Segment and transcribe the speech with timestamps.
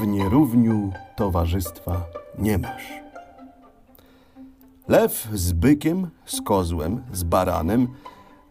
[0.00, 2.06] w nierówniu towarzystwa
[2.38, 2.92] nie masz.
[4.88, 7.88] Lew z bykiem, z kozłem, z baranem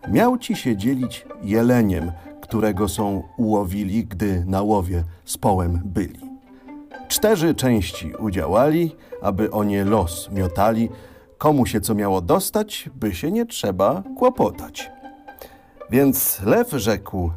[0.08, 2.12] miał ci się dzielić jeleniem,
[2.42, 6.20] którego są ułowili, gdy na łowie z połem byli.
[7.08, 10.90] Cztery części udziałali, aby o nie los miotali,
[11.38, 14.92] komu się co miało dostać, by się nie trzeba kłopotać.
[15.90, 17.32] Więc lew rzekł,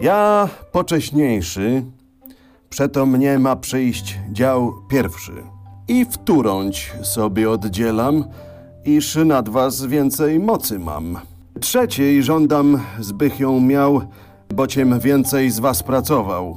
[0.00, 1.82] ja pocześniejszy,
[2.70, 5.32] przeto mnie ma przyjść dział pierwszy.
[5.88, 8.24] I wtórąć sobie oddzielam,
[8.84, 11.18] iż nad was więcej mocy mam.
[11.60, 14.00] Trzeciej żądam, zbych ją miał,
[14.54, 16.56] bociem więcej z was pracował.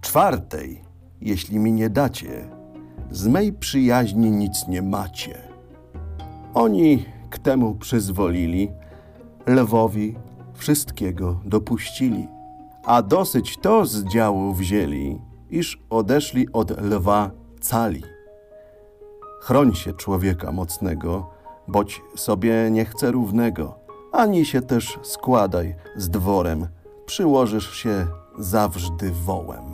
[0.00, 0.80] Czwartej,
[1.20, 2.48] jeśli mi nie dacie,
[3.10, 5.38] z mej przyjaźni nic nie macie.
[6.54, 8.70] Oni k temu przyzwolili,
[9.46, 10.14] lwowi
[10.54, 12.28] wszystkiego dopuścili,
[12.84, 18.02] a dosyć to z działu wzięli, iż odeszli od lwa cali.
[19.40, 21.30] Chroń się człowieka mocnego,
[21.68, 23.78] boć sobie nie chce równego,
[24.12, 26.68] ani się też składaj z dworem,
[27.06, 28.06] przyłożysz się
[28.38, 29.69] zawsze wołem.